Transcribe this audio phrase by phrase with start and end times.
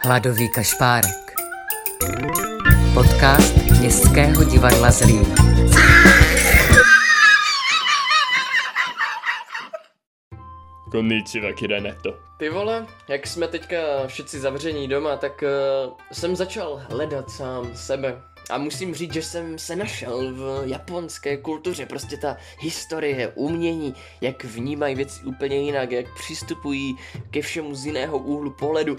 [0.00, 1.34] Hladový kašpárek.
[2.94, 5.34] Podcast Městského divadla Zlín.
[10.90, 12.14] Konnichiwa, Kiraneto.
[12.38, 13.76] Ty vole, jak jsme teďka
[14.06, 18.22] všichni zavření doma, tak uh, jsem začal hledat sám sebe.
[18.50, 24.44] A musím říct, že jsem se našel v japonské kultuře, prostě ta historie, umění, jak
[24.44, 26.96] vnímají věci úplně jinak, jak přistupují
[27.30, 28.96] ke všemu z jiného úhlu pohledu.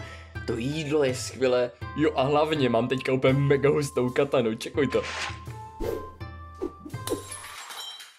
[0.49, 1.71] To jídlo je skvělé.
[1.95, 5.01] Jo a hlavně mám teďka úplně mega hustou katanu, čekuj to.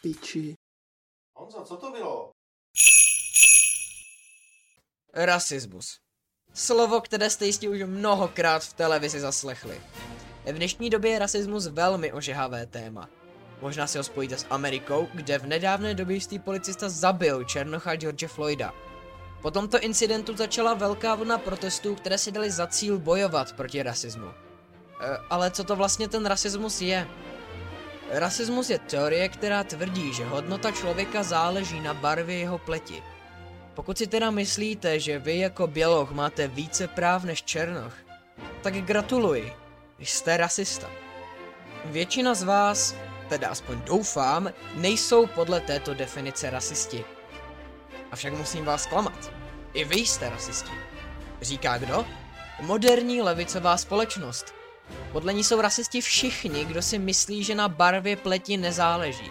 [0.02, 0.54] Piči.
[1.36, 2.30] Honzo, co to bylo?
[5.14, 5.98] Rasismus.
[6.54, 9.80] Slovo, které jste jistě už mnohokrát v televizi zaslechli.
[10.44, 13.08] V dnešní době je rasismus velmi ožehavé téma.
[13.60, 18.26] Možná si ho spojíte s Amerikou, kde v nedávné době jistý policista zabil černocha George
[18.26, 18.74] Floyda.
[19.42, 24.28] Po tomto incidentu začala velká vlna protestů, které si dali za cíl bojovat proti rasismu.
[24.28, 24.32] E,
[25.30, 27.08] ale co to vlastně ten rasismus je?
[28.10, 33.02] Rasismus je teorie, která tvrdí, že hodnota člověka záleží na barvě jeho pleti.
[33.74, 37.94] Pokud si teda myslíte, že vy jako běloch máte více práv než černoch,
[38.62, 39.52] tak gratuluji,
[39.98, 40.90] jste rasista.
[41.84, 42.94] Většina z vás,
[43.28, 47.04] teda aspoň doufám, nejsou podle této definice rasisti.
[48.12, 49.32] Avšak musím vás klamat.
[49.72, 50.70] I vy jste rasisti.
[51.40, 52.06] Říká kdo?
[52.60, 54.54] Moderní levicová společnost.
[55.12, 59.30] Podle ní jsou rasisti všichni, kdo si myslí, že na barvě pleti nezáleží.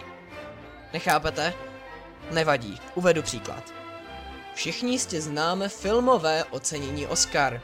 [0.92, 1.54] Nechápete?
[2.30, 3.74] Nevadí, uvedu příklad.
[4.54, 7.62] Všichni jistě známe filmové ocenění Oscar.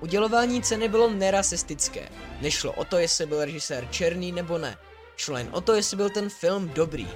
[0.00, 2.08] Udělování ceny bylo nerasistické.
[2.40, 4.76] Nešlo o to, jestli byl režisér černý nebo ne.
[5.16, 7.08] Šlo jen o to, jestli byl ten film dobrý.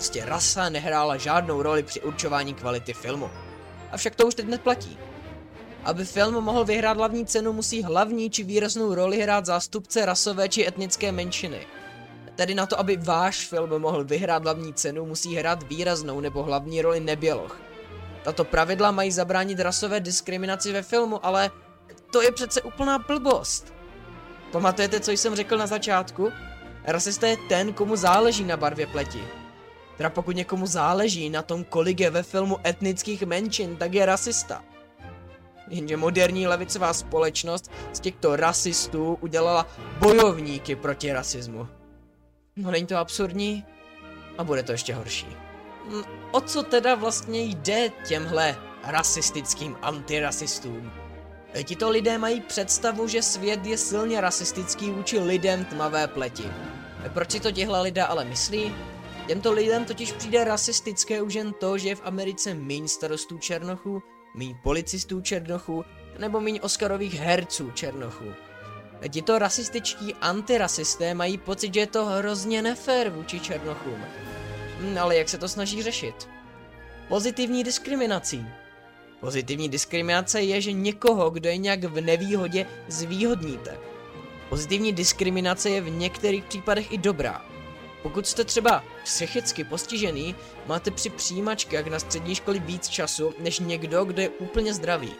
[0.00, 3.30] Prostě rasa nehrála žádnou roli při určování kvality filmu.
[3.92, 4.98] Avšak to už teď neplatí.
[5.84, 10.66] Aby film mohl vyhrát hlavní cenu, musí hlavní či výraznou roli hrát zástupce rasové či
[10.66, 11.66] etnické menšiny.
[12.36, 16.82] Tedy na to, aby váš film mohl vyhrát hlavní cenu, musí hrát výraznou nebo hlavní
[16.82, 17.60] roli neběloch.
[18.22, 21.50] Tato pravidla mají zabránit rasové diskriminaci ve filmu, ale
[22.12, 23.74] to je přece úplná blbost.
[24.52, 26.32] Pamatujete, co jsem řekl na začátku?
[26.84, 29.39] Rasista je ten, komu záleží na barvě pleti.
[30.00, 34.64] Teda pokud někomu záleží na tom, kolik je ve filmu etnických menšin, tak je rasista.
[35.68, 39.66] Jenže moderní levicová společnost z těchto rasistů udělala
[39.98, 41.68] bojovníky proti rasismu.
[42.56, 43.64] No není to absurdní?
[44.38, 45.26] A bude to ještě horší.
[45.88, 50.92] Hm, o co teda vlastně jde těmhle rasistickým antirasistům?
[51.64, 56.44] Tito lidé mají představu, že svět je silně rasistický vůči lidem tmavé pleti.
[57.14, 58.74] Proč si to těhle lidé ale myslí?
[59.26, 64.02] Těmto lidem totiž přijde rasistické už jen to, že je v Americe méně starostů černochů,
[64.34, 65.84] méně policistů černochů,
[66.18, 68.24] nebo méně Oscarových herců černochů.
[69.08, 74.04] Tito rasističtí antirasisté mají pocit, že je to hrozně nefér vůči černochům.
[74.80, 76.28] Hm, ale jak se to snaží řešit?
[77.08, 78.46] Pozitivní diskriminací.
[79.20, 83.78] Pozitivní diskriminace je, že někoho, kdo je nějak v nevýhodě, zvýhodníte.
[84.48, 87.49] Pozitivní diskriminace je v některých případech i dobrá.
[88.02, 90.34] Pokud jste třeba psychicky postižený,
[90.66, 95.12] máte při přijímačkách na střední školy víc času než někdo, kdo je úplně zdravý.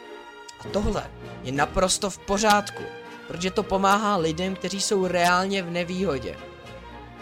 [0.61, 1.11] A tohle
[1.43, 2.83] je naprosto v pořádku,
[3.29, 6.37] protože to pomáhá lidem, kteří jsou reálně v nevýhodě.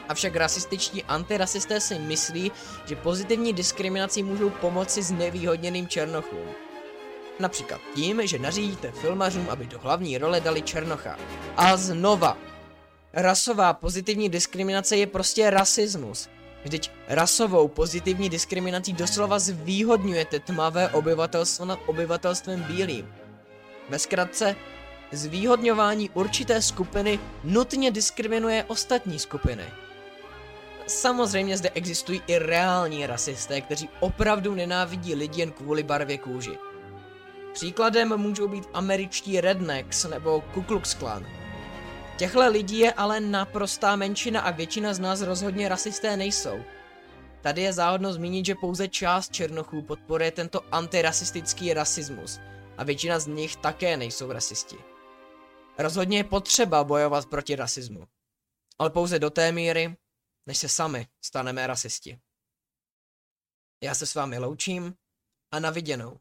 [0.08, 2.52] Avšak rasističtí antirasisté si myslí,
[2.86, 6.48] že pozitivní diskriminací můžou pomoci znevýhodněným černochům.
[7.38, 11.16] Například tím, že nařídíte filmařům, aby do hlavní role dali černocha.
[11.56, 12.38] A znova,
[13.12, 16.28] rasová pozitivní diskriminace je prostě rasismus.
[16.64, 23.14] Vždyť rasovou pozitivní diskriminací doslova zvýhodňujete tmavé obyvatelstvo nad obyvatelstvem bílým.
[23.88, 24.56] Ve zkratce,
[25.12, 29.64] zvýhodňování určité skupiny nutně diskriminuje ostatní skupiny.
[30.86, 36.58] Samozřejmě zde existují i reální rasisté, kteří opravdu nenávidí lidi jen kvůli barvě kůži.
[37.52, 41.26] Příkladem můžou být američtí rednecks nebo Ku Klux Klan.
[42.18, 46.62] Těchto lidí je ale naprostá menšina a většina z nás rozhodně rasisté nejsou.
[47.42, 52.40] Tady je záhodno zmínit, že pouze část černochů podporuje tento antirasistický rasismus
[52.76, 54.76] a většina z nich také nejsou rasisti.
[55.78, 58.06] Rozhodně je potřeba bojovat proti rasismu.
[58.78, 59.96] Ale pouze do té míry,
[60.46, 62.18] než se sami staneme rasisti.
[63.82, 64.94] Já se s vámi loučím
[65.52, 66.18] a na viděnou.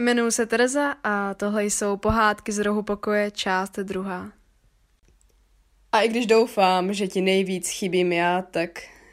[0.00, 4.32] Jmenuji se Tereza a tohle jsou pohádky z rohu pokoje, část druhá.
[5.92, 8.70] A i když doufám, že ti nejvíc chybím já, tak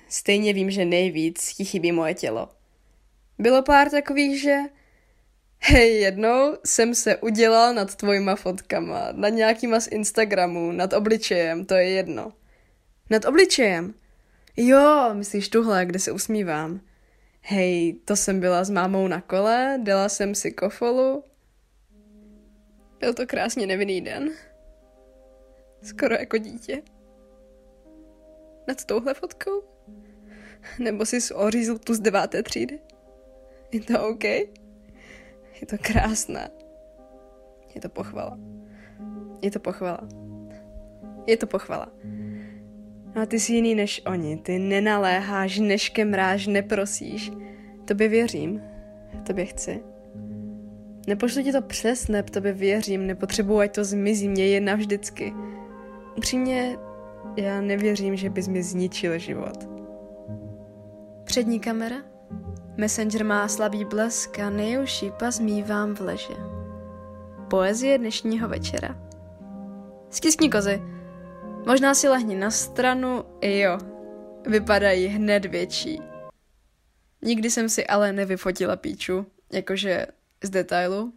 [0.09, 2.49] stejně vím, že nejvíc ti chybí moje tělo.
[3.39, 4.57] Bylo pár takových, že
[5.59, 11.73] Hej, jednou jsem se udělal nad tvojima fotkama, nad nějakýma z Instagramu, nad obličejem, to
[11.73, 12.33] je jedno.
[13.09, 13.93] Nad obličejem?
[14.57, 16.81] Jo, myslíš tuhle, kde se usmívám.
[17.47, 21.23] Hej, to jsem byla s mámou na kole, dala jsem si kofolu.
[22.99, 24.29] Byl to krásně nevinný den.
[25.83, 26.81] Skoro jako dítě.
[28.67, 29.63] Nad touhle fotkou?
[30.79, 32.79] Nebo jsi ořízl tu z deváté třídy?
[33.71, 34.23] Je to OK?
[34.23, 36.49] Je to krásná.
[37.75, 38.39] Je to pochvala.
[39.41, 39.99] Je to pochvala.
[41.27, 41.91] Je to pochvala.
[43.15, 44.37] No a ty jsi jiný než oni.
[44.37, 47.31] Ty nenaléháš, neškemráš, neprosíš.
[47.85, 48.61] Tobě věřím.
[49.27, 49.83] Tobě chci.
[51.07, 55.33] Nepošlu ti to přes neb, tobě věřím, nepotřebuji, ať to zmizí, mě jedna vždycky.
[56.17, 56.77] Upřímně,
[57.37, 59.69] já nevěřím, že bys mi zničil život.
[61.23, 61.95] Přední kamera?
[62.77, 66.33] Messenger má slabý blesk a nejužší pas mívám v leže.
[67.49, 68.97] Poezie dnešního večera.
[70.09, 70.94] Stiskni kozy.
[71.65, 73.77] Možná si lehni na stranu, jo.
[74.47, 76.01] Vypadají hned větší.
[77.21, 80.07] Nikdy jsem si ale nevyfotila píču, jakože
[80.43, 81.13] z detailu.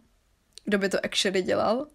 [0.65, 1.87] Kdo by to actually dělal?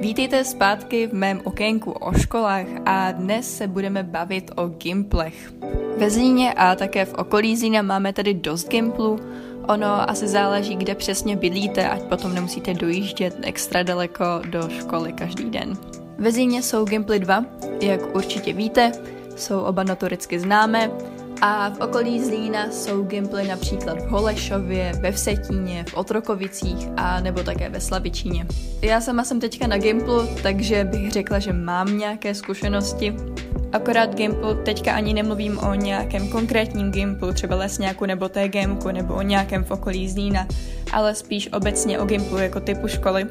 [0.00, 5.52] Vítejte zpátky v mém okénku o školách a dnes se budeme bavit o gimplech.
[5.96, 9.18] Ve Zlíně a také v okolí Zlína máme tady dost gimplů,
[9.70, 15.50] ono asi záleží, kde přesně bydlíte, ať potom nemusíte dojíždět extra daleko do školy každý
[15.50, 15.78] den.
[16.18, 17.44] Ve Zlíně jsou gimply 2,
[17.80, 18.92] jak určitě víte,
[19.36, 20.90] jsou oba notoricky známé,
[21.42, 27.42] a v okolí Zlína jsou gimply například v Holešově, ve Vsetíně, v Otrokovicích a nebo
[27.42, 28.46] také ve Slavičíně.
[28.82, 33.16] Já sama jsem teďka na gimplu, takže bych řekla, že mám nějaké zkušenosti.
[33.72, 39.22] Akorát gimplu teďka ani nemluvím o nějakém konkrétním gimplu, třeba Lesňáku nebo TGMku nebo o
[39.22, 40.46] nějakém v okolí Zlína,
[40.92, 43.26] ale spíš obecně o gimplu jako typu školy.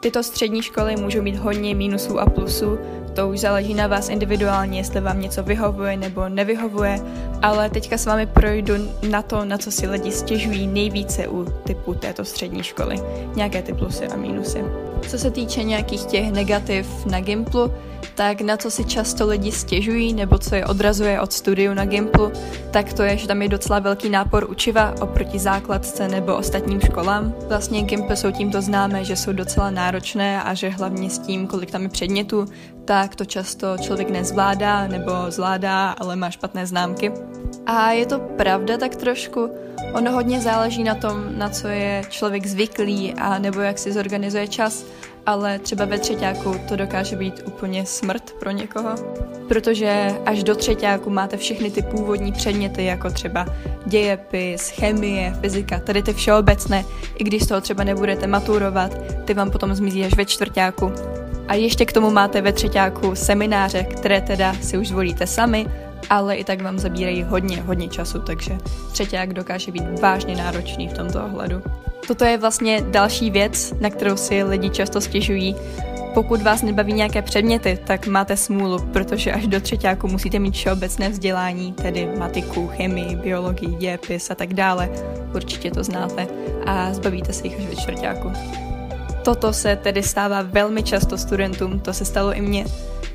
[0.00, 2.78] Tyto střední školy můžou mít hodně mínusů a plusů,
[3.14, 7.00] to už záleží na vás individuálně, jestli vám něco vyhovuje nebo nevyhovuje,
[7.42, 8.74] ale teďka s vámi projdu
[9.10, 12.96] na to, na co si lidi stěžují nejvíce u typu této střední školy.
[13.36, 14.64] Nějaké ty plusy a mínusy.
[15.08, 17.72] Co se týče nějakých těch negativ na Gimplu,
[18.14, 22.32] tak na co si často lidi stěžují nebo co je odrazuje od studiu na Gimplu,
[22.70, 27.34] tak to je, že tam je docela velký nápor učiva oproti základce nebo ostatním školám.
[27.48, 31.70] Vlastně Gimply jsou tímto známé, že jsou docela náročné a že hlavně s tím, kolik
[31.70, 32.46] tam je předmětů,
[32.84, 37.12] tak to často člověk nezvládá nebo zvládá, ale má špatné známky.
[37.66, 39.50] A je to pravda tak trošku,
[39.92, 44.48] ono hodně záleží na tom, na co je člověk zvyklý a nebo jak si zorganizuje
[44.48, 44.84] čas,
[45.26, 48.94] ale třeba ve třetíku to dokáže být úplně smrt pro někoho,
[49.48, 53.46] protože až do třetíku máte všechny ty původní předměty, jako třeba
[53.86, 56.84] dějepis, chemie, fyzika, tady ty všeobecné,
[57.18, 60.92] i když z toho třeba nebudete maturovat, ty vám potom zmizí až ve čtvrtáku.
[61.48, 65.66] A ještě k tomu máte ve třetíku semináře, které teda si už zvolíte sami,
[66.10, 68.58] ale i tak vám zabírají hodně, hodně času, takže
[68.92, 71.62] třetíák dokáže být vážně náročný v tomto ohledu.
[72.06, 75.56] Toto je vlastně další věc, na kterou si lidi často stěžují.
[76.14, 81.08] Pokud vás nebaví nějaké předměty, tak máte smůlu, protože až do třetíku musíte mít všeobecné
[81.08, 84.88] vzdělání, tedy matiku, chemii, biologii, dějepis a tak dále.
[85.34, 86.26] Určitě to znáte
[86.66, 88.32] a zbavíte se jich až ve čtvrtáku.
[89.24, 92.64] Toto se tedy stává velmi často studentům, to se stalo i mně,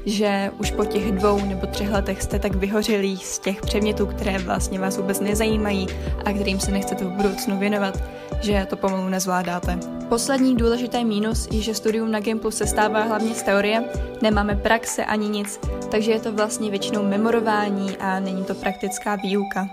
[0.06, 4.38] že už po těch dvou nebo třech letech jste tak vyhořelí z těch předmětů, které
[4.38, 5.88] vlastně vás vůbec nezajímají
[6.26, 8.04] a kterým se nechcete v budoucnu věnovat,
[8.42, 9.80] že to pomalu nezvládáte.
[10.10, 13.84] Poslední důležitý mínus je, že studium na Gimplu se stává hlavně z teorie,
[14.22, 15.60] nemáme praxe ani nic,
[15.92, 19.70] takže je to vlastně většinou memorování a není to praktická výuka.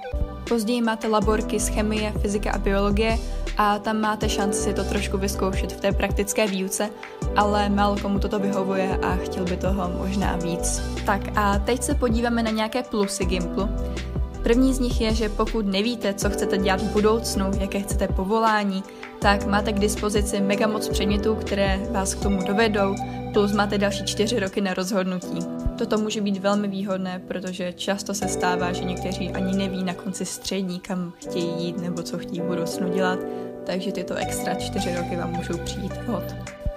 [0.48, 3.18] Později máte laborky z chemie, fyzika a biologie
[3.58, 6.90] a tam máte šanci si to trošku vyzkoušet v té praktické výuce,
[7.36, 10.82] ale málo komu toto vyhovuje a chtěl by toho možná víc.
[11.06, 13.68] Tak a teď se podíváme na nějaké plusy Gimplu.
[14.42, 18.82] První z nich je, že pokud nevíte, co chcete dělat v budoucnu, jaké chcete povolání,
[19.18, 22.94] tak máte k dispozici mega moc předmětů, které vás k tomu dovedou,
[23.32, 25.38] plus máte další čtyři roky na rozhodnutí.
[25.78, 30.24] Toto může být velmi výhodné, protože často se stává, že někteří ani neví na konci
[30.24, 33.18] střední, kam chtějí jít nebo co chtějí v budoucnu dělat,
[33.68, 36.24] takže tyto extra čtyři roky vám můžou přijít vhod.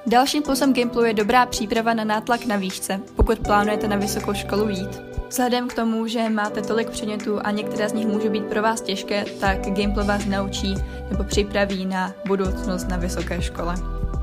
[0.05, 4.69] Dalším plusem Gimplu je dobrá příprava na nátlak na výšce, pokud plánujete na vysokou školu
[4.69, 5.01] jít.
[5.29, 8.81] Vzhledem k tomu, že máte tolik předmětů a některé z nich můžou být pro vás
[8.81, 10.75] těžké, tak Gimpl vás naučí
[11.11, 13.75] nebo připraví na budoucnost na vysoké škole.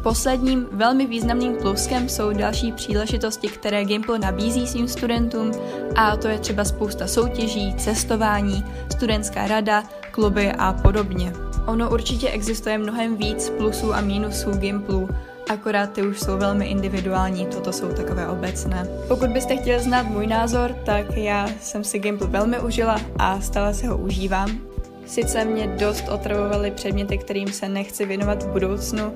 [0.03, 5.53] Posledním velmi významným pluskem jsou další příležitosti, které Gimple nabízí svým studentům
[5.97, 11.48] a to je třeba spousta soutěží, cestování, studentská rada, kluby a podobně.
[11.69, 15.09] Ono určitě existuje mnohem víc plusů a mínusů Gimplu,
[15.51, 18.89] akorát ty už jsou velmi individuální, toto jsou takové obecné.
[19.09, 23.75] Pokud byste chtěli znát můj názor, tak já jsem si Gimpl velmi užila a stále
[23.75, 24.68] se ho užívám.
[25.09, 29.13] Sice mě dost otravovaly předměty, kterým se nechci věnovat v budoucnu,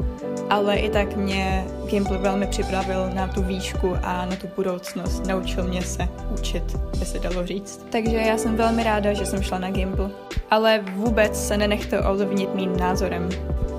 [0.50, 5.26] ale i tak mě Gimpl velmi připravil na tu výšku a na tu budoucnost.
[5.26, 6.62] Naučil mě se učit,
[6.98, 7.86] by se dalo říct.
[7.90, 10.10] Takže já jsem velmi ráda, že jsem šla na Gimpl.
[10.50, 13.28] Ale vůbec se nenechte ovlivnit mým názorem.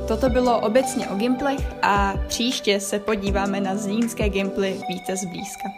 [0.08, 5.70] Toto bylo obecně o Gimplech a příště se podíváme na zlínské Gimply více zblízka.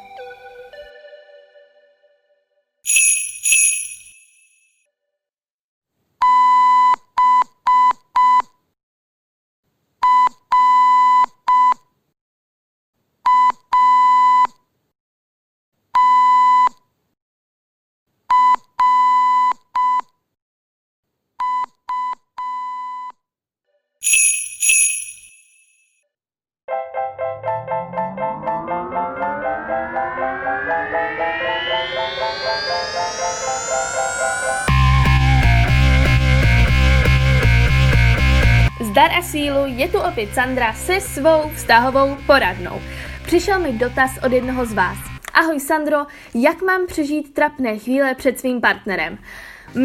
[40.15, 42.81] Opět Sandra se svou vztahovou poradnou.
[43.25, 44.97] Přišel mi dotaz od jednoho z vás.
[45.33, 45.97] Ahoj Sandro,
[46.33, 49.17] jak mám přežít trapné chvíle před svým partnerem?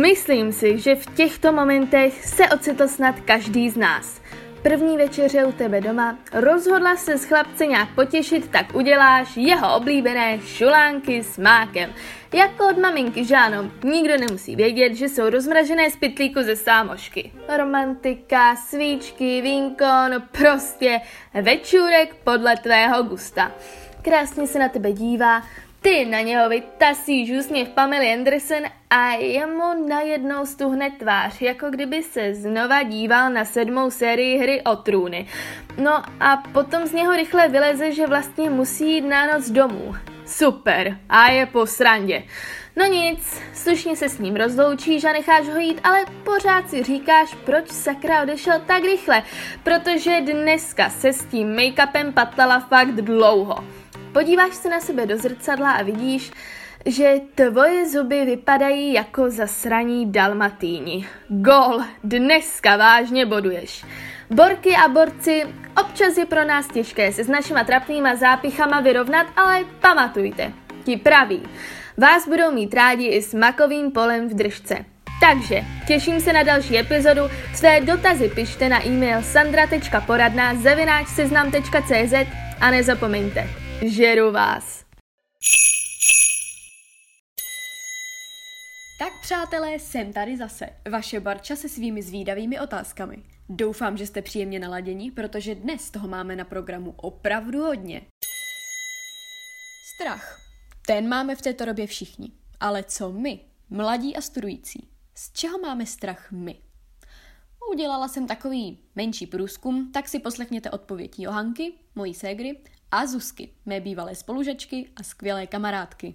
[0.01, 4.21] Myslím si, že v těchto momentech se ocitl snad každý z nás.
[4.63, 10.39] První večeře u tebe doma, rozhodla se s chlapce nějak potěšit, tak uděláš jeho oblíbené
[10.41, 11.93] šulánky s mákem.
[12.35, 17.33] Jako od maminky, že ano, nikdo nemusí vědět, že jsou rozmražené z pytlíku ze sámošky.
[17.57, 21.01] Romantika, svíčky, vínko, no prostě
[21.43, 23.53] večůrek podle tvého gusta.
[24.03, 25.43] Krásně se na tebe dívá,
[25.83, 32.35] ty na něho vytasíš úsměv Pamela Anderson a jemu najednou stuhne tvář, jako kdyby se
[32.35, 35.27] znova díval na sedmou sérii hry o trůny.
[35.79, 39.95] No a potom z něho rychle vyleze, že vlastně musí jít na noc domů.
[40.27, 42.23] Super, a je po srandě.
[42.77, 47.35] No nic, slušně se s ním rozloučíš a necháš ho jít, ale pořád si říkáš,
[47.45, 49.23] proč sakra odešel tak rychle,
[49.63, 53.65] protože dneska se s tím make-upem patlala fakt dlouho.
[54.13, 56.31] Podíváš se na sebe do zrcadla a vidíš,
[56.87, 61.07] že tvoje zuby vypadají jako zasraní dalmatýni.
[61.29, 63.85] Gol, dneska vážně boduješ.
[64.31, 65.43] Borky a borci,
[65.81, 70.53] občas je pro nás těžké se s našima trapnýma zápichama vyrovnat, ale pamatujte,
[70.85, 71.43] ti praví,
[71.97, 74.85] vás budou mít rádi i s makovým polem v držce.
[75.21, 77.23] Takže těším se na další epizodu.
[77.55, 80.55] Své dotazy pište na e-mail sandra.poradna
[81.07, 82.15] seznam.cz
[82.61, 84.85] a nezapomeňte, žeru vás.
[88.99, 93.23] Tak přátelé, jsem tady zase, vaše Barča se svými zvídavými otázkami.
[93.49, 98.03] Doufám, že jste příjemně naladěni, protože dnes toho máme na programu opravdu hodně.
[99.95, 100.41] Strach.
[100.87, 102.33] Ten máme v této době všichni.
[102.61, 104.89] Ale co my, mladí a studující?
[105.15, 106.70] Z čeho máme strach my?
[107.71, 112.61] Udělala jsem takový menší průzkum, tak si poslechněte odpověď Johanky, mojí ségry,
[112.91, 116.15] a Zuzky, mé bývalé spolužačky a skvělé kamarádky.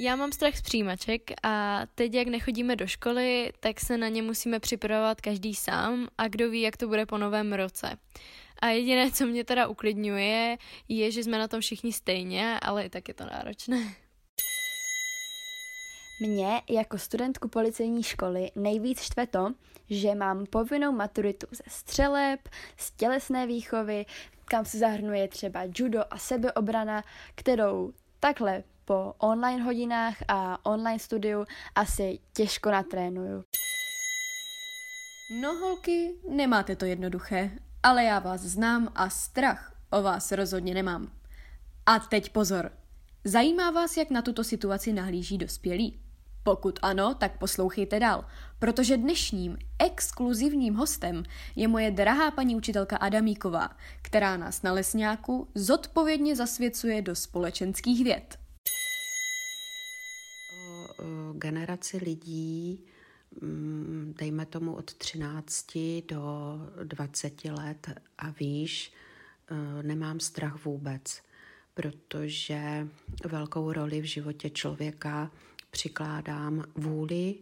[0.00, 4.22] Já mám strach z přijímaček a teď, jak nechodíme do školy, tak se na ně
[4.22, 7.96] musíme připravovat každý sám a kdo ví, jak to bude po novém roce.
[8.62, 10.56] A jediné, co mě teda uklidňuje,
[10.88, 14.05] je, že jsme na tom všichni stejně, ale i tak je to náročné.
[16.20, 19.52] Mě jako studentku policejní školy nejvíc štve to,
[19.90, 24.06] že mám povinnou maturitu ze střeleb, z tělesné výchovy,
[24.44, 27.04] kam se zahrnuje třeba judo a sebeobrana,
[27.34, 31.44] kterou takhle po online hodinách a online studiu
[31.74, 33.44] asi těžko natrénuju.
[35.42, 37.50] No holky, nemáte to jednoduché,
[37.82, 41.12] ale já vás znám a strach o vás rozhodně nemám.
[41.86, 42.72] A teď pozor.
[43.24, 46.05] Zajímá vás, jak na tuto situaci nahlíží dospělí?
[46.46, 48.24] Pokud ano, tak poslouchejte dál,
[48.58, 51.22] protože dnešním exkluzivním hostem
[51.56, 58.38] je moje drahá paní učitelka Adamíková, která nás na lesňáku zodpovědně zasvěcuje do společenských věd.
[61.32, 62.84] Generaci lidí,
[63.40, 68.92] mm, dejme tomu od 13 do 20 let a výš,
[69.82, 71.22] nemám strach vůbec,
[71.74, 72.88] protože
[73.24, 75.30] velkou roli v životě člověka
[75.76, 77.34] přikládám vůli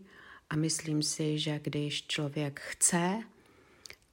[0.50, 3.23] a myslím si, že když člověk chce,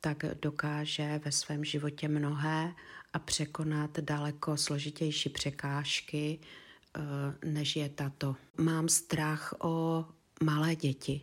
[0.02, 2.74] tak dokáže ve svém životě mnohé
[3.14, 7.02] a překonat daleko složitější překážky, eh,
[7.46, 8.36] než je tato.
[8.58, 10.06] Mám strach o
[10.44, 11.22] malé děti,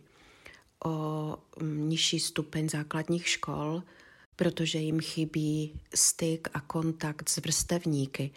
[0.85, 3.83] o mm, nižší stupeň základních škol,
[4.35, 8.31] protože jim chybí styk a kontakt s vrstevníky.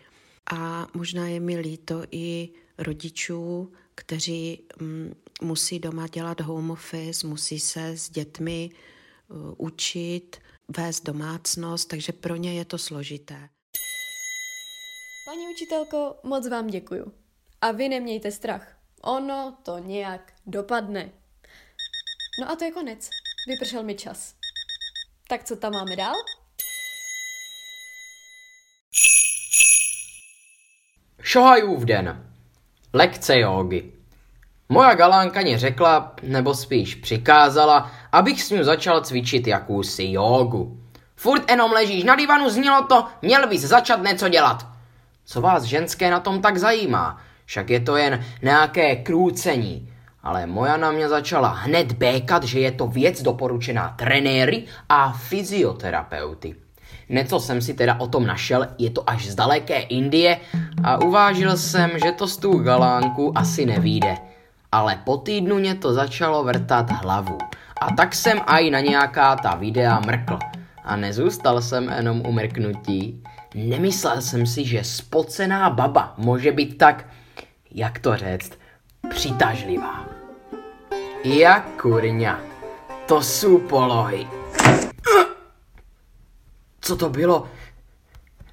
[0.52, 7.60] A možná je mi líto i rodičů, kteří mm, musí doma dělat home office, musí
[7.60, 8.70] se s dětmi
[9.28, 10.36] uh, učit,
[10.76, 13.48] vést domácnost, takže pro ně je to složité.
[15.26, 17.12] Paní učitelko, moc vám děkuju.
[17.60, 18.76] A vy nemějte strach.
[19.02, 21.12] Ono to nějak dopadne.
[22.40, 23.08] No a to je konec.
[23.48, 24.34] Vypršel mi čas.
[25.28, 26.14] Tak co tam máme dál?
[31.22, 32.31] Šohajův den.
[32.94, 33.92] Lekce jógy.
[34.68, 40.80] Moja galánkaně řekla, nebo spíš přikázala, abych s ní začal cvičit jakousi jógu.
[41.16, 44.66] Furt jenom ležíš na divanu, znělo to, měl bys začat něco dělat.
[45.24, 47.20] Co vás ženské na tom tak zajímá?
[47.44, 49.92] Však je to jen nějaké krůcení.
[50.22, 56.61] Ale moja na mě začala hned békat, že je to věc doporučená trenéry a fyzioterapeuty.
[57.12, 60.40] Něco jsem si teda o tom našel, je to až z daleké Indie
[60.84, 64.16] a uvážil jsem, že to z tu galánku asi nevíde.
[64.72, 67.38] Ale po týdnu mě to začalo vrtat hlavu.
[67.80, 70.38] A tak jsem aj na nějaká ta videa mrkl.
[70.84, 73.22] A nezůstal jsem jenom u mrknutí.
[73.54, 77.04] Nemyslel jsem si, že spocená baba může být tak,
[77.70, 78.58] jak to říct,
[79.10, 80.08] přitažlivá.
[81.24, 82.40] Jak kurňa,
[83.06, 84.26] to jsou polohy.
[86.82, 87.48] Co to bylo?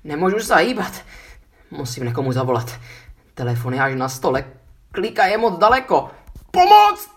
[0.03, 0.91] Nemůžu se hýbat.
[1.71, 2.79] Musím někomu zavolat.
[3.33, 4.45] Telefon je až na stole.
[4.91, 6.11] Klika je moc daleko.
[6.51, 7.09] Pomoc!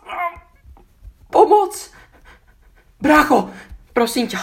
[1.31, 1.92] Pomoc!
[3.00, 3.50] Brácho,
[3.92, 4.38] prosím tě,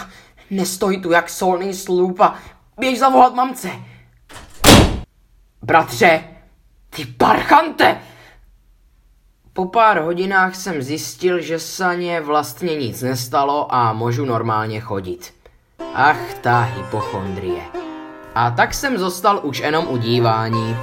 [0.50, 2.34] nestoj tu jak solný slupa.
[2.78, 3.70] Běž zavolat mamce.
[5.62, 6.24] Bratře,
[6.90, 8.00] ty parchante!
[9.52, 15.39] Po pár hodinách jsem zjistil, že se ně vlastně nic nestalo a můžu normálně chodit.
[15.80, 17.62] Ach, ta hypochondrie.
[18.34, 20.76] A tak jsem zostal už jenom u dívání.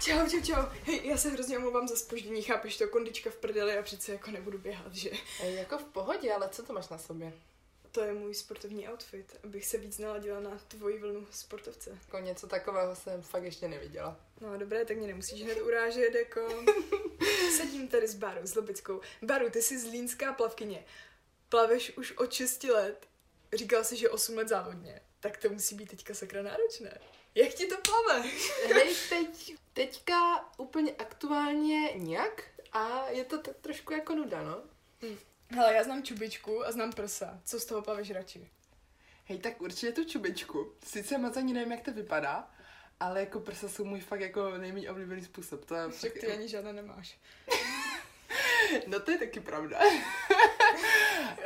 [0.00, 0.62] Čau, čau, čau.
[0.84, 4.30] Hej, já se hrozně omlouvám za spoždění, chápeš to, kondička v prdeli a přece jako
[4.30, 5.10] nebudu běhat, že?
[5.42, 7.32] Ej, jako v pohodě, ale co to máš na sobě?
[7.92, 11.90] To je můj sportovní outfit, abych se víc naladila na tvoji vlnu sportovce.
[11.90, 14.16] Jako něco takového jsem fakt ještě neviděla.
[14.40, 16.48] No dobré, tak mě nemusíš hned urážet, jako...
[17.56, 19.00] Sedím tady s Baru, s Lobickou.
[19.22, 20.84] Baru, ty jsi zlínská plavkyně.
[21.48, 23.06] Plaveš už od 6 let.
[23.52, 25.00] Říkal jsi, že 8 let závodně.
[25.20, 27.00] Tak to musí být teďka sakra náročné.
[27.34, 28.28] Jak ti to plave?
[28.74, 34.62] Hej, teď, teďka úplně aktuálně nějak a je to tak trošku jako nuda, no.
[35.02, 35.18] Hm.
[35.50, 37.40] Hele, já znám čubičku a znám prsa.
[37.44, 38.50] Co z toho plaveš radši?
[39.24, 40.72] Hej, tak určitě tu čubičku.
[40.86, 42.50] Sice moc ani nevím, jak to vypadá,
[43.00, 45.64] ale jako prsa jsou můj fakt jako nejméně oblíbený způsob.
[45.64, 47.18] To je Však ty ani žádné nemáš.
[48.86, 49.78] no to je taky pravda.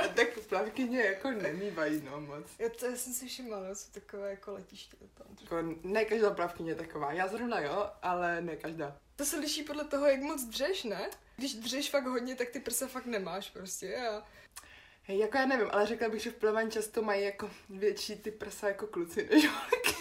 [0.00, 2.46] a tak plavkyně jako nemývají, no moc.
[2.58, 5.26] Já to já jsem si všimla, no, jsou takové jako letiště tam.
[5.40, 7.12] Jako ne každá plavkyně je taková.
[7.12, 8.96] Já zrovna jo, ale ne každá.
[9.16, 11.10] To se liší podle toho, jak moc dřeš, ne?
[11.36, 13.96] Když dřeš fakt hodně, tak ty prsa fakt nemáš prostě.
[13.96, 14.22] A...
[15.02, 18.30] Hej, jako já nevím, ale řekla bych, že v plavání často mají jako větší ty
[18.30, 19.93] prsa jako kluci než holky.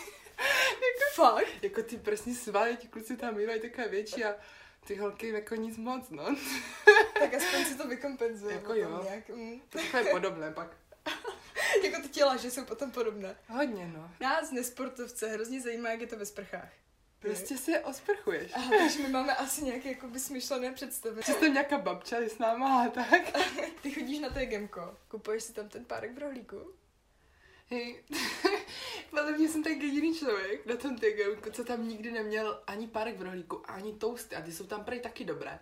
[1.15, 1.63] Fakt?
[1.63, 4.35] Jako ty prsní svaly, ti kluci tam mývají takové větší a
[4.87, 6.23] ty holky jako nic moc, no.
[7.19, 8.55] tak aspoň si to vykompenzuje.
[8.55, 9.03] Jako jo.
[9.03, 9.61] Nějak, mm.
[9.69, 10.77] To je podobné pak.
[11.83, 13.35] jako ty těla, že jsou potom podobné.
[13.47, 14.11] Hodně, no.
[14.19, 16.69] Nás, nesportovce, hrozně zajímá, jak je to ve sprchách.
[17.19, 18.51] Prostě se osprchuješ.
[18.55, 21.21] Aha, takže my máme asi nějaké jakoby smyšlené představy.
[21.25, 23.21] Že tam nějaká babča je s náma a tak.
[23.81, 26.73] Ty chodíš na té gemko, kupuješ si tam ten párek v rohlíku?
[27.69, 28.03] Hej,
[29.09, 33.17] podle mě jsem tak jediný člověk na tom gemku, co tam nikdy neměl ani párek
[33.17, 35.59] v rohlíku, ani toasty a ty jsou tam prej taky dobré.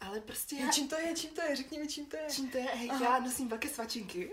[0.00, 0.72] Ale prostě já...
[0.72, 2.26] Čím to je, čím to je, řekni mi, čím to je.
[2.30, 3.04] Čím to je, hej, Aha.
[3.04, 4.30] já nosím velké svačinky.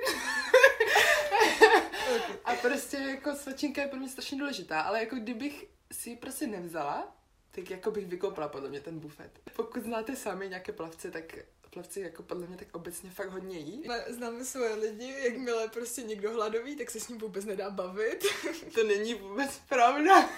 [2.15, 2.37] okay.
[2.45, 6.47] A prostě jako svačinka je pro mě strašně důležitá, ale jako kdybych si ji prostě
[6.47, 7.15] nevzala,
[7.51, 9.39] tak jako bych vykoupila podle mě ten bufet.
[9.55, 11.35] Pokud znáte sami nějaké plavce, tak
[11.73, 13.83] plavci jako podle mě tak obecně fakt hodně jí.
[14.09, 18.25] Známe svoje lidi, jakmile prostě někdo hladový, tak se s ním vůbec nedá bavit.
[18.75, 20.29] to není vůbec pravda.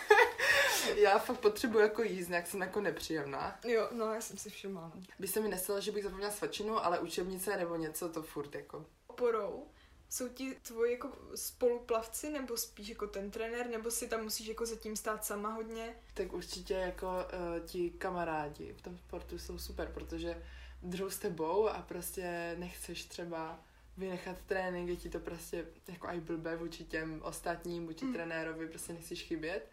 [0.96, 3.60] já fakt potřebuji jako jíst, nějak jsem jako nepříjemná.
[3.64, 4.92] Jo, no já jsem si všimla.
[5.20, 8.86] By se mi nestalo, že bych zapomněla svačinu, ale učebnice nebo něco to furt jako.
[9.16, 9.68] Porou
[10.10, 14.66] jsou ti tvoji jako spoluplavci, nebo spíš jako ten trenér, nebo si tam musíš jako
[14.66, 15.96] zatím stát sama hodně?
[16.14, 20.44] Tak určitě jako uh, ti kamarádi v tom sportu jsou super, protože
[20.86, 23.60] držou s tebou a prostě nechceš třeba
[23.98, 28.14] vynechat trénink, je ti to prostě jako aj blbé vůči těm ostatním, vůči mm.
[28.14, 29.72] trenérovi, prostě nechceš chybět.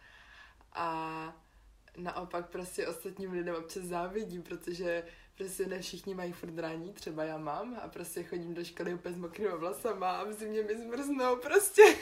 [0.72, 1.36] A
[1.96, 5.04] naopak prostě ostatním lidem občas závidím, protože
[5.42, 9.14] prostě ne všichni mají furt draní, třeba já mám a prostě chodím do školy úplně
[9.14, 11.82] s mokrýma vlasama a v zimě mi zmrznou prostě.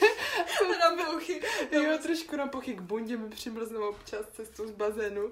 [0.79, 1.41] na pochy.
[1.71, 5.31] Jo, trošku na pochy k bundě mi přimrznou občas cestou z bazénu.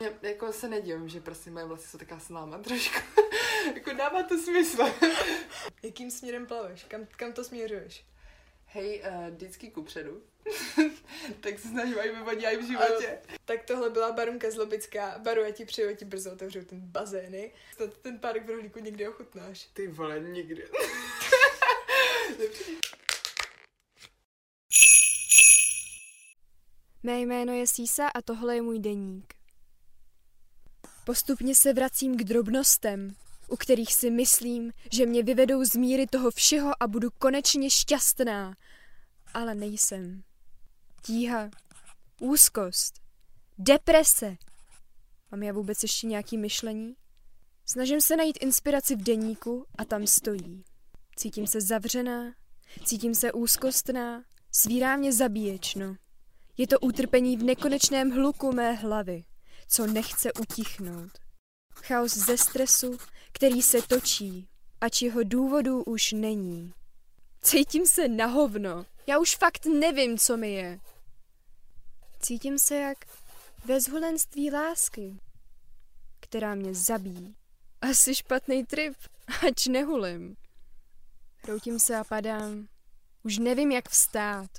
[0.00, 3.00] Já, jako se nedívám, že prostě moje vlasy jsou taká sláma trošku.
[3.74, 4.84] jako dává to smysl.
[5.82, 6.84] Jakým směrem plaveš?
[6.84, 8.04] Kam, kam to směřuješ?
[8.70, 10.22] Hej, uh, vždycky kupředu.
[11.40, 13.18] tak se snažím, aby vyvodí i v životě.
[13.28, 15.18] A, tak tohle byla Barunka Zlobická.
[15.18, 17.52] Baru, já ti přeju, ti brzo otevřou ten bazény.
[17.76, 19.68] Snad ten párek v rohlíku někdy ochutnáš.
[19.72, 20.68] Ty vole, nikdy.
[27.02, 29.34] Mé jméno je Sísa a tohle je můj deník.
[31.04, 33.16] Postupně se vracím k drobnostem,
[33.48, 38.56] u kterých si myslím, že mě vyvedou z míry toho všeho a budu konečně šťastná.
[39.34, 40.22] Ale nejsem.
[41.02, 41.50] Tíha,
[42.20, 42.94] úzkost,
[43.58, 44.36] deprese.
[45.32, 46.96] Mám já vůbec ještě nějaký myšlení?
[47.66, 50.64] Snažím se najít inspiraci v deníku a tam stojí.
[51.16, 52.34] Cítím se zavřená,
[52.84, 55.96] cítím se úzkostná, svírá mě zabíječno.
[56.56, 59.24] Je to utrpení v nekonečném hluku mé hlavy,
[59.68, 61.27] co nechce utichnout.
[61.82, 62.98] Chaos ze stresu,
[63.32, 64.48] který se točí,
[64.80, 66.72] ač jeho důvodů už není.
[67.42, 68.86] Cítím se na hovno.
[69.06, 70.80] Já už fakt nevím, co mi je.
[72.20, 72.98] Cítím se jak
[73.64, 75.16] ve zhulenství lásky,
[76.20, 77.36] která mě zabíjí.
[77.80, 78.94] Asi špatný trip,
[79.46, 80.36] ač nehulím.
[81.42, 82.68] Hroutím se a padám.
[83.22, 84.50] Už nevím, jak vstát.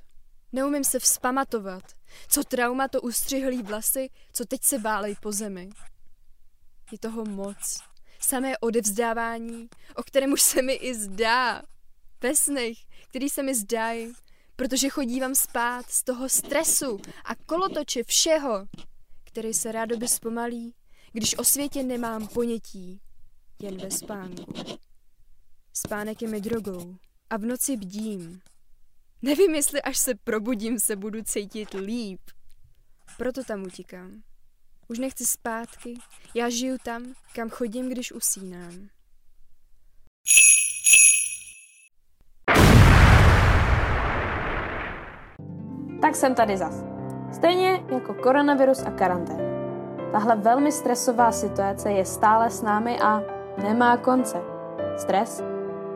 [0.51, 1.83] Neumím se vzpamatovat.
[2.27, 5.69] Co trauma to ustřihlý vlasy, co teď se bálej po zemi.
[6.91, 7.79] Je toho moc.
[8.19, 11.61] Samé odevzdávání, o kterém už se mi i zdá.
[12.21, 12.77] Ve snech,
[13.09, 14.13] který se mi zdají,
[14.55, 18.67] protože chodívám spát z toho stresu a kolotoče všeho,
[19.23, 20.75] který se rádoby zpomalí,
[21.11, 23.01] když o světě nemám ponětí,
[23.59, 24.53] jen ve spánku.
[25.73, 26.95] Spánek je mi drogou
[27.29, 28.41] a v noci bdím.
[29.21, 32.21] Nevím, jestli až se probudím, se budu cítit líp.
[33.17, 34.23] Proto tam utíkám.
[34.91, 35.93] Už nechci zpátky,
[36.35, 37.03] já žiju tam,
[37.35, 38.71] kam chodím, když usínám.
[46.01, 46.83] Tak jsem tady zas.
[47.31, 49.49] Stejně jako koronavirus a karanténa.
[50.11, 53.21] Tahle velmi stresová situace je stále s námi a
[53.63, 54.37] nemá konce.
[54.97, 55.43] Stres,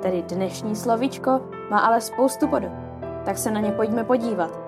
[0.02, 2.72] tedy dnešní slovíčko, má ale spoustu podob.
[3.26, 4.63] Tak se na ně pojďme podívat.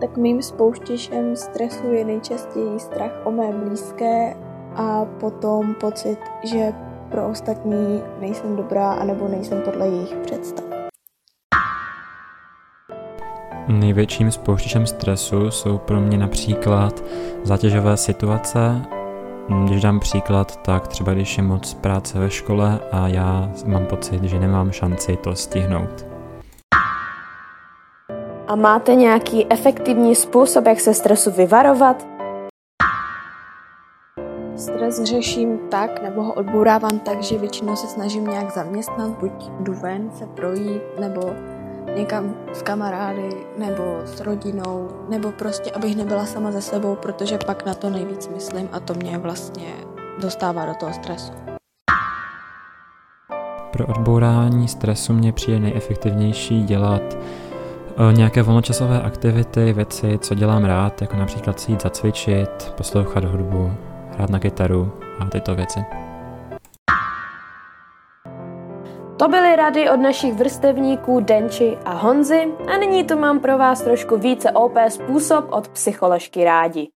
[0.00, 4.36] Tak mým spouštěšem stresu je nejčastěji strach o mé blízké
[4.74, 6.72] a potom pocit, že
[7.10, 10.64] pro ostatní nejsem dobrá anebo nejsem podle jejich představ.
[13.68, 17.04] Největším spouštěčem stresu jsou pro mě například
[17.42, 18.82] zátěžové situace.
[19.64, 24.24] Když dám příklad, tak třeba když je moc práce ve škole a já mám pocit,
[24.24, 26.11] že nemám šanci to stihnout.
[28.52, 32.06] A máte nějaký efektivní způsob, jak se stresu vyvarovat?
[34.56, 39.74] Stres řeším tak, nebo ho odbourávám tak, že většinou se snažím nějak zaměstnat, buď jdu
[39.74, 41.34] ven se projít, nebo
[41.96, 47.66] někam s kamarády, nebo s rodinou, nebo prostě, abych nebyla sama ze sebou, protože pak
[47.66, 49.72] na to nejvíc myslím a to mě vlastně
[50.18, 51.32] dostává do toho stresu.
[53.72, 57.02] Pro odbourání stresu mě přijde nejefektivnější dělat
[58.12, 63.72] nějaké volnočasové aktivity, věci, co dělám rád, jako například si jít zacvičit, poslouchat hudbu,
[64.10, 65.80] hrát na kytaru a tyto věci.
[69.16, 73.82] To byly rady od našich vrstevníků Denči a Honzy a nyní tu mám pro vás
[73.82, 76.88] trošku více OP způsob od psycholožky rádi.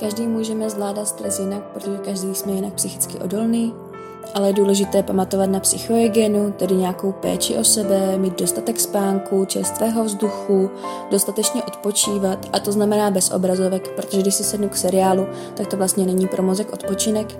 [0.00, 3.74] Každý můžeme zvládat stres jinak, protože každý jsme jinak psychicky odolný,
[4.34, 10.04] ale je důležité pamatovat na psychohygienu, tedy nějakou péči o sebe, mít dostatek spánku, čerstvého
[10.04, 10.70] vzduchu,
[11.10, 15.76] dostatečně odpočívat a to znamená bez obrazovek, protože když si sednu k seriálu, tak to
[15.76, 17.38] vlastně není pro mozek odpočinek.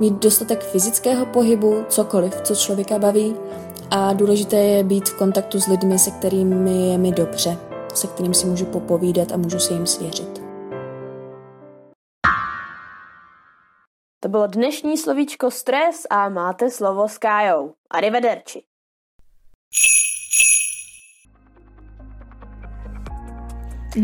[0.00, 3.34] Mít dostatek fyzického pohybu, cokoliv, co člověka baví
[3.90, 7.56] a důležité je být v kontaktu s lidmi, se kterými je mi dobře,
[7.94, 10.39] se kterým si můžu popovídat a můžu se jim svěřit.
[14.22, 17.74] To bylo dnešní slovíčko stres a máte slovo s Kájou.
[17.90, 18.62] Arrivederci.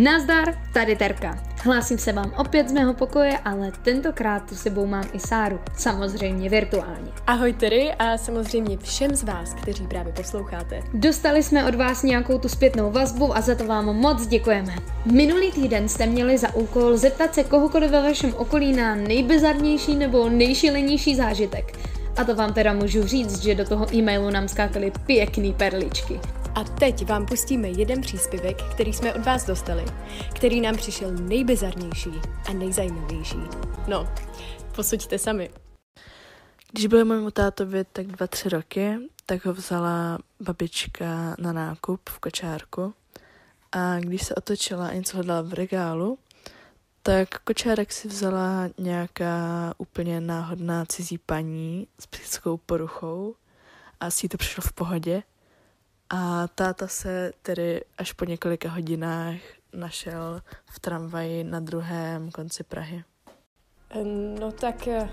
[0.03, 1.56] Nazdar, tady Terka.
[1.67, 6.49] Hlásím se vám opět z mého pokoje, ale tentokrát tu sebou mám i Sáru, samozřejmě
[6.49, 7.11] virtuálně.
[7.27, 10.83] Ahoj tedy a samozřejmě všem z vás, kteří právě posloucháte.
[10.95, 14.75] Dostali jsme od vás nějakou tu zpětnou vazbu a za to vám moc děkujeme.
[15.13, 20.29] Minulý týden jste měli za úkol zeptat se kohokoliv ve vašem okolí na nejbizarnější nebo
[20.29, 21.79] nejšilenější zážitek.
[22.17, 26.21] A to vám teda můžu říct, že do toho e-mailu nám skákaly pěkný perličky.
[26.57, 29.85] A teď vám pustíme jeden příspěvek, který jsme od vás dostali,
[30.35, 32.11] který nám přišel nejbizarnější
[32.49, 33.39] a nejzajímavější.
[33.89, 34.09] No,
[34.77, 35.51] posuďte sami.
[36.73, 42.19] Když byl mému tátovi tak dva, tři roky, tak ho vzala babička na nákup v
[42.19, 42.95] kočárku
[43.73, 46.19] a když se otočila a něco hledala v regálu,
[47.03, 53.35] tak kočárek si vzala nějaká úplně náhodná cizí paní s psychickou poruchou
[54.01, 55.23] a asi to přišlo v pohodě.
[56.11, 59.37] A táta se tedy až po několika hodinách
[59.73, 63.05] našel v tramvaji na druhém konci Prahy.
[64.41, 65.09] No tak eh,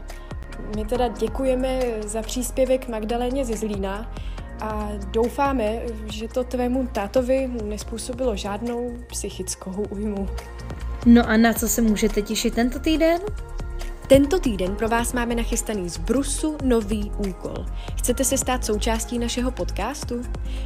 [0.75, 4.11] my teda děkujeme za příspěvek Magdaléně ze Zlína
[4.61, 10.29] a doufáme, že to tvému tátovi nespůsobilo žádnou psychickou újmu.
[11.05, 13.21] No a na co se můžete těšit tento týden?
[14.07, 17.65] Tento týden pro vás máme nachystaný z Brusu nový úkol.
[17.97, 20.21] Chcete se stát součástí našeho podcastu?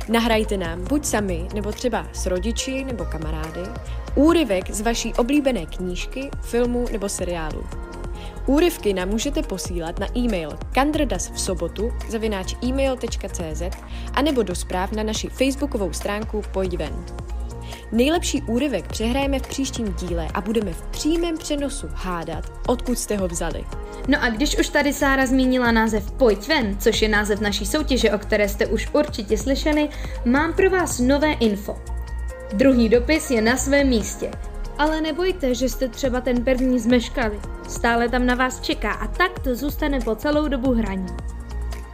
[0.10, 3.62] Nahrajte nám buď sami, nebo třeba s rodiči nebo kamarády,
[4.16, 7.64] úryvek z vaší oblíbené knížky, filmu nebo seriálu.
[8.46, 13.62] Úryvky nám můžete posílat na e-mail kandrdas v sobotu zavináč e-mail.cz
[14.14, 17.06] a nebo do zpráv na naši facebookovou stránku Pojď ven.
[17.92, 23.28] Nejlepší úryvek přehrajeme v příštím díle a budeme v přímém přenosu hádat, odkud jste ho
[23.28, 23.66] vzali.
[24.08, 28.12] No a když už tady Sára zmínila název Pojď ven, což je název naší soutěže,
[28.12, 29.90] o které jste už určitě slyšeli,
[30.26, 31.76] mám pro vás nové info.
[32.54, 34.32] Druhý dopis je na svém místě.
[34.78, 37.40] Ale nebojte, že jste třeba ten první zmeškali.
[37.68, 41.08] Stále tam na vás čeká a tak to zůstane po celou dobu hraní.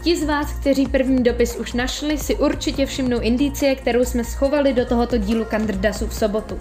[0.03, 4.73] Ti z vás, kteří první dopis už našli, si určitě všimnou indicie, kterou jsme schovali
[4.73, 6.57] do tohoto dílu Kandrdasu v sobotu.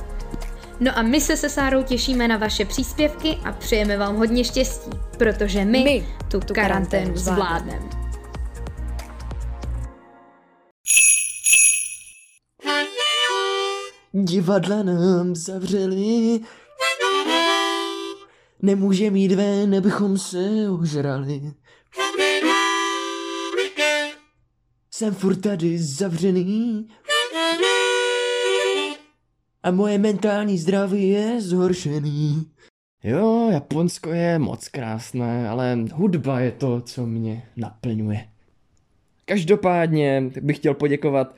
[0.80, 4.90] No a my se se Sárou těšíme na vaše příspěvky a přejeme vám hodně štěstí,
[5.18, 7.88] protože my, my tu, tu karanténu zvládneme.
[14.12, 16.40] Divadla nám zavřeli,
[18.62, 21.52] nemůže mít ven, abychom se ožrali.
[25.02, 26.88] Jsem furt tady zavřený
[29.62, 32.46] a moje mentální zdraví je zhoršený.
[33.04, 38.28] Jo, Japonsko je moc krásné, ale hudba je to, co mě naplňuje.
[39.24, 41.36] Každopádně bych chtěl poděkovat,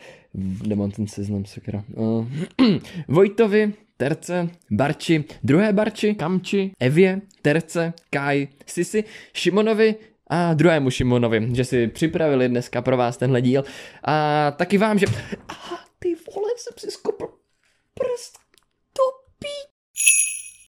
[0.66, 2.26] nemám ten seznam, sakra, uh,
[3.08, 9.94] Vojtovi, Terce, Barči, druhé Barči, Kamči, Evě, Terce, Kai, Sisi, Šimonovi,
[10.34, 13.64] a druhému Šimonovi, že si připravili dneska pro vás tenhle díl.
[14.04, 15.06] A taky vám, že...
[15.48, 15.54] A
[15.98, 17.28] ty vole, jsem si skopl
[17.94, 18.38] prst,